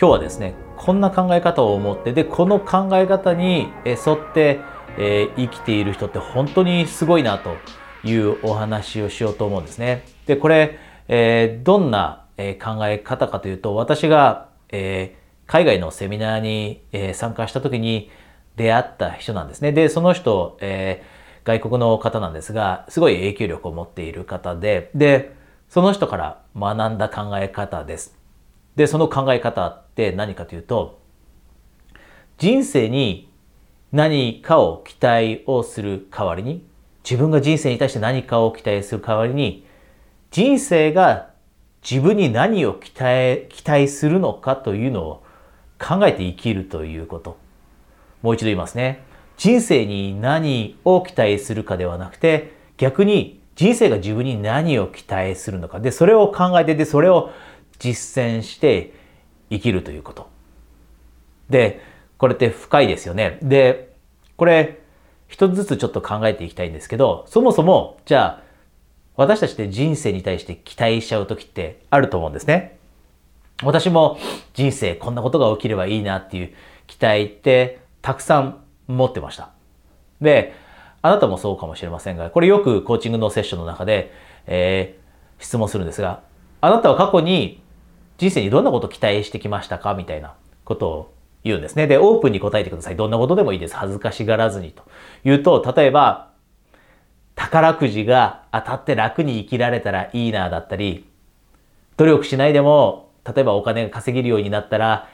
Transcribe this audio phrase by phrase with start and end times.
[0.00, 4.60] 今日はですねこんな考え方を持ってでこの考え方に沿って、
[4.96, 7.54] えー、生きている人って本当にすごいなと
[8.02, 10.04] いうお話をしようと思うんですね。
[10.24, 10.78] でこれ、
[11.08, 18.10] えー、どんな、考え方かというと私が、えー、海外のセミナーに、え参加した時に
[18.56, 19.72] 出会った人なんですね。
[19.72, 21.04] でその人、え
[21.44, 25.34] 外国の方なんですがすごい影響力を持っている方でで
[25.68, 28.19] その人から学んだ考え方です。
[28.80, 31.02] で、その考え方って何かというと、
[32.38, 33.30] 人生に
[33.92, 36.64] 何かを期待をする代わりに、
[37.04, 39.66] 自分が人生に対して何かを期待する代わりに、
[40.30, 41.28] 人生が
[41.82, 45.22] 自分に何を期待期待するのかというのを
[45.78, 47.36] 考えて生きるということ。
[48.22, 49.04] もう一度言いますね。
[49.36, 55.80] 人生に何を期待するかではなくて、逆に人生が自分に何を期待するのか。
[55.80, 57.28] で、それを考えて、で、それを
[57.80, 58.94] 実践して
[59.50, 60.30] 生きるということ。
[61.48, 61.80] で、
[62.16, 63.38] これって深いですよね。
[63.42, 63.92] で、
[64.36, 64.78] これ
[65.26, 68.42] 一つずつちょっと考えていきたいんですけど、そもそもじゃあ
[69.16, 72.78] 私たちって人生に対して期待しちゃう時ってあると思うんですね。
[73.62, 74.18] 私も
[74.54, 76.54] 人生こんなことが起きればいいなっていう
[76.86, 79.50] 期待ってたくさん持ってました。
[80.20, 80.54] で、
[81.02, 84.12] あなたもそうかもしれませんが、これよくコーチングのセッションの中で、
[84.46, 86.22] えー、質問するんですが、
[86.60, 87.59] あなたは過去に
[88.20, 91.86] 人生にどんなことを期待してきましたかみたいなことを言うんですね。
[91.86, 92.96] で、オープンに答えてください。
[92.96, 93.74] どんなことでもいいです。
[93.74, 94.82] 恥ずかしがらずにと
[95.24, 96.28] 言うと、例えば、
[97.34, 101.08] 宝くじが当たって楽に生きられたらいいなだったり、
[101.96, 105.08] 努力しないでも、例えばお金が稼げるようになったら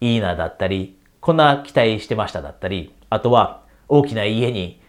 [0.00, 4.80] いいなだったり、こんな期待してましただったり、あとは大きな家に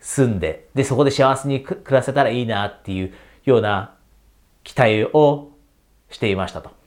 [0.00, 3.94] 住んで、で、そこで幸せに暮らせたらいいなっていうような
[4.64, 5.52] 期待を
[6.10, 6.83] していましたと。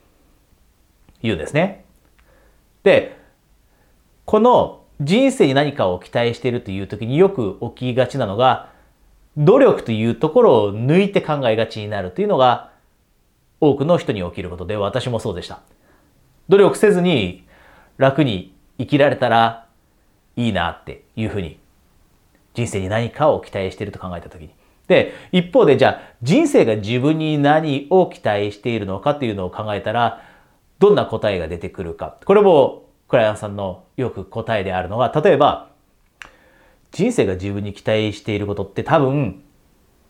[1.22, 1.84] 言うんですね。
[2.82, 3.16] で、
[4.24, 8.70] この人生に何かを期待しているという時によく起きがちなのが、
[9.36, 12.72] 努力というところを抜いて考えがちになるというのが
[13.60, 15.60] 多くの人に起きることで私もそうでした。
[16.48, 17.46] 努力せずに
[17.98, 19.66] 楽に生きられたら
[20.34, 21.58] いいなっていうふうに
[22.54, 24.50] 人生に何かを期待していると考えた時に。
[24.88, 30.22] で、一方でじゃあ人生が自分に何を期待しているのかっていうのを考えたら
[30.78, 32.16] どんな答えが出てくるか。
[32.24, 35.70] これもクライアントさんのよく答えであるのが、例えば、
[36.92, 39.42] 人生が自分に期待していることって多分、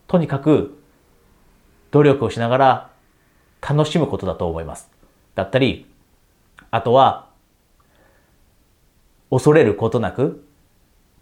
[0.06, 0.78] とにかく
[1.90, 2.90] 努力をしながら
[3.60, 4.90] 楽しむことだと思います。
[5.34, 5.86] だったり、
[6.70, 7.28] あとは、
[9.30, 10.44] 恐れることなく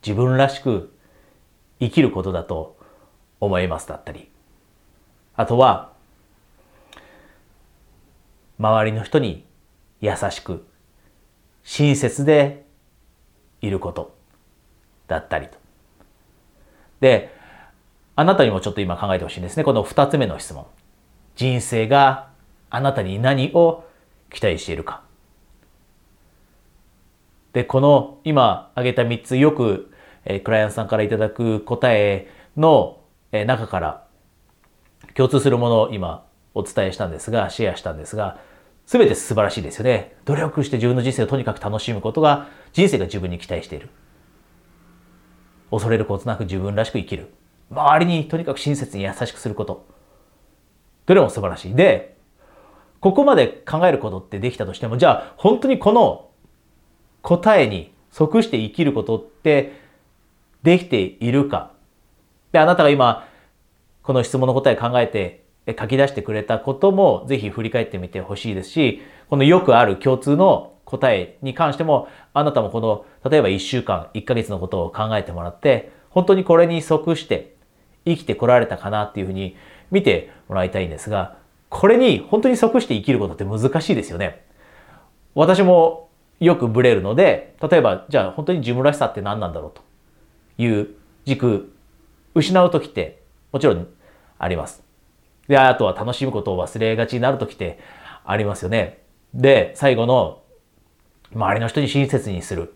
[0.03, 0.93] 自分らしく
[1.81, 2.77] 生きることだと
[3.41, 4.31] 思いますだったり、
[5.35, 5.93] あとは、
[8.59, 9.47] 周りの人に
[10.00, 10.67] 優しく
[11.62, 12.65] 親切で
[13.61, 14.17] いること
[15.09, 15.59] だったりと。
[17.00, 17.34] で、
[18.15, 19.65] あなたにもちょっと今考えてほしいんですね。
[19.65, 20.67] この二つ目の質問。
[21.34, 22.31] 人生が
[22.71, 23.84] あなたに何を
[24.31, 25.03] 期待しているか。
[27.53, 29.93] で、この今挙げた三つよく、
[30.25, 33.00] えクライアントさんからいただく答えの、
[33.33, 34.06] え中から
[35.15, 38.39] 共通するものを今お伝えしたんですが、シェアしたんですが、
[38.87, 40.17] すべて素晴らしいですよね。
[40.25, 43.91] 努力して自分の人生をとにかく楽しむことが人生が自分に期待している。
[45.71, 47.31] 恐れることなく自分らしく生きる。
[47.71, 49.87] 周りにとにかく親切に優しくすること。
[51.05, 51.75] どれも素晴らしい。
[51.75, 52.17] で、
[53.00, 56.31] ここまで考えることってできたとしても、じゃあ本当にこの
[57.21, 59.78] 答えに即して生きることって
[60.62, 61.73] できているか。
[62.53, 63.28] で、あなたが今、
[64.03, 65.46] この質問の答え考えて
[65.78, 77.55] 書き出してくれたこともぜひ振り返ってみてほしいですし、このよくある共通の答えに関しても、あなたもこの、例えば1週間、1ヶ月のことを考えてもらって、本当にこれに即して
[78.06, 79.56] 生きてこられたかなっていうふうに
[79.91, 81.37] 見てもらいたいんですが、
[81.69, 84.44] これに本当に即して生きることって難しいですよね。
[85.34, 89.82] 私もよくブレるので、例えば、じゃあ本当に自分らしさって何なんだろうと
[90.62, 90.94] いう
[91.25, 91.73] 軸、
[92.35, 93.88] 失う時ってもちろん
[94.38, 94.86] あります。
[95.48, 97.78] で、あとは楽しむことを忘れがちになる時って
[98.25, 99.02] ありますよね。
[99.34, 100.43] で、最後の、
[101.34, 102.75] 周りの人に親切にする。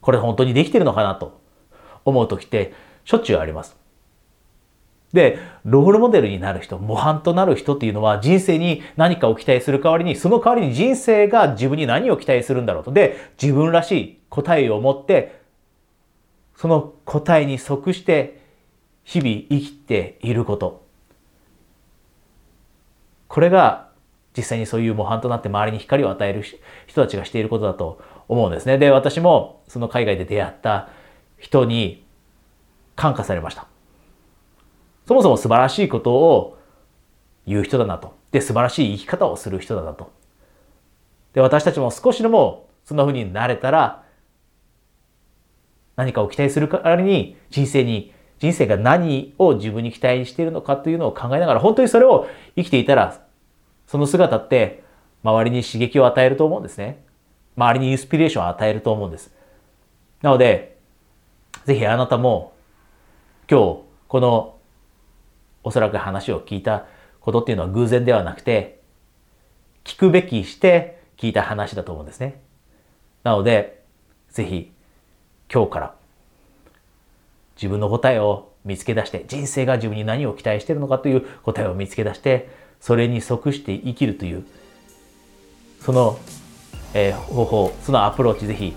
[0.00, 1.40] これ本当にできてるのかなと
[2.04, 2.72] 思う時って
[3.04, 3.76] しょっちゅうあります。
[5.12, 12.92] で、ロールモデルになる人、模範となる人っていうのは人生に何かを期待する代わりに、その代わりに人生が自分に何を期待するんだろうと。
[12.92, 15.40] で、自分らしい答えを持って、
[16.56, 18.40] その答えに即して
[19.02, 20.86] 日々生きていること。
[23.30, 23.88] これが
[24.36, 28.76] 実際にそういう模範となって周りに光を与える人たちがしていることだと思うんですね。
[28.76, 30.88] で、私もその海外で出会った
[31.38, 32.04] 人に
[32.96, 33.68] 感化されました。
[35.06, 36.58] そもそも素晴らしいことを
[37.46, 38.16] 言う人だなと。
[38.32, 40.10] で、素晴らしい生き方をする人だなと。
[41.32, 44.04] で、私たちも少しでもそんな風になれたら、
[45.94, 52.26] 何かを期待する代わりに人生に、人生が何を自分に期待しているのかというのを考えながら、本当にそれを
[52.56, 53.20] 生きていたら、
[53.86, 54.82] その姿って
[55.22, 57.04] 周りに刺激を与えると思うんですね。
[57.56, 59.34] 周りにインスピレーションを与えると思うんです。
[60.22, 60.78] なので、
[61.66, 62.54] ぜひあなたも
[63.48, 64.56] 今日この
[65.62, 66.86] おそらく話を聞いた
[67.20, 68.80] ことっていうのは偶然ではなくて、
[69.84, 72.40] 聞くべきして聞いた話だと思うんですね。
[73.22, 73.82] なので、
[74.30, 74.72] ぜひ
[75.52, 75.94] 今日から
[77.60, 82.48] 自分の答えを見つけ出して、人生が自分に何を期待しているのかという答えを見つけ出して、
[82.80, 84.44] それに即して生きるという、
[85.80, 86.18] その、
[86.94, 88.74] えー、方法、そのアプローチぜひ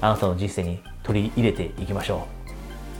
[0.00, 2.36] あなたの人生に取り入れていきましょう。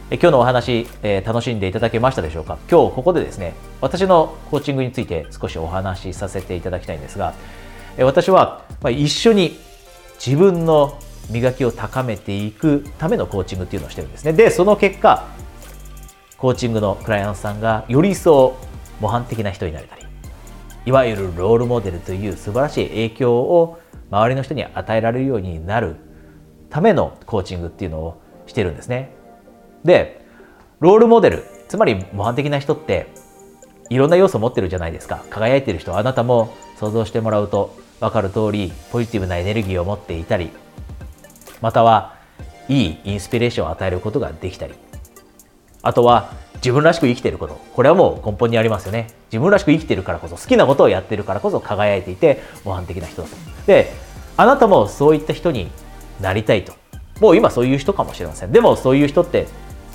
[0.08, 2.58] え今日のお話、えー、楽しんでいただけましたでしょうか？
[2.70, 7.34] 今日ここでですね私のコーチングについて少しお話しさせていただきたいんですが、
[7.98, 9.58] え、私は、まあ、一緒に
[10.24, 10.96] 自分の
[11.30, 15.26] 磨きを高めていくためのコーチングっていうのをしてるんですねでその結果
[16.38, 18.56] コーチングのクライアントさんがより一層
[19.00, 20.02] 模範的な人になれたり
[20.84, 23.80] いわゆるロールモデルという素晴らしい影響を
[24.10, 25.96] 周りの人に与えられるようになる
[26.70, 29.16] ためのコーチングっていうのをしてるんですね
[29.86, 30.20] で、
[30.80, 33.06] ロールモデル、つまり模範的な人って
[33.88, 35.24] いろんな要素を持ってるじゃないですか。
[35.30, 40.50] 輝いてる人、あなたも想像してもらうと分かる通り、ポジティブなエネルギーを持っていたり、
[41.60, 42.14] または
[42.68, 44.74] いいインスピレーションを与えることができたり、
[45.82, 47.54] あとは自分らしく生きていること。
[47.74, 49.08] これはもう根本にありますよね。
[49.30, 53.36] 自分らしく生きているからこそ、好きなことをやってるからこそ輝いていて模範的な人だと。
[53.66, 53.92] で、
[54.36, 55.70] あなたもそういった人に
[56.20, 56.72] なりたいと。
[57.20, 58.52] もう今そういう人かもしれません。
[58.52, 59.46] でもそういう人って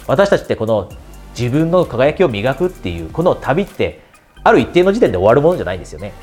[0.08, 0.90] 私たちってこの
[1.38, 4.02] 自分の輝きを磨くっていうこの旅って
[4.44, 6.14] ある一定の時点で終わるものじゃないんですよね。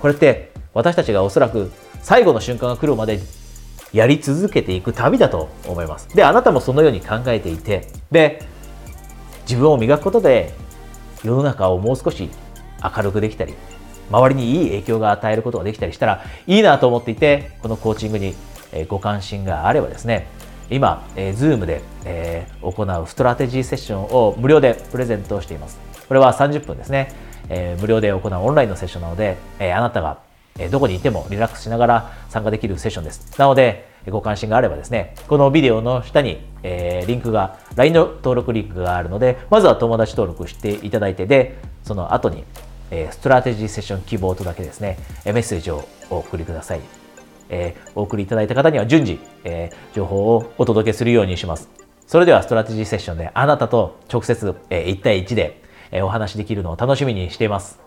[0.00, 1.70] これって私たちがおそらく
[2.02, 3.20] 最後の瞬間が来るまで
[3.94, 6.08] やり続けていく旅だと思います。
[6.14, 8.42] で、あなたもそのように考えていて、で、
[9.42, 10.52] 自分を磨くことで
[11.22, 12.28] 世の中をもう少し
[12.82, 13.54] 明るくできたり、
[14.10, 18.34] 周りにいい影響が与えることができたりしたらいいなと思っていて、このコーチングに
[18.88, 20.26] ご関心があればですね、
[20.70, 25.78] 今、えー、Zoom で、えー、行うストラテジーセッションを無料でプレゼントしています。
[26.08, 27.12] これは30分ですね。
[27.48, 30.18] えー、無料で行うオンラインのセッションなので、えー、あなたが
[30.70, 33.38] どこにいてもリラックスしながら参加できるセッションです。
[33.38, 42.44] なので、ご関心があればですね、このビデオの下に、えー、リンクが、LINE の登録リンクがあるので、まずは友達登録していただいて、で、その後に、
[42.90, 46.80] えー、ストラテジーセッション希望とだけですね、メッセージをお送りください。
[47.48, 51.68] えー、お送りいただいた方には順次、え、情報をお届けするようにします。
[52.06, 57.83] それではストラテジーセッションであなたと直接、え、1対1で、え、お話しできるのを楽しみにしています。